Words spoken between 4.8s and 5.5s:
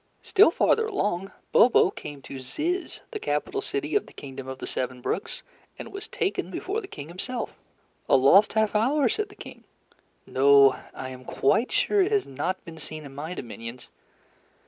Brooks,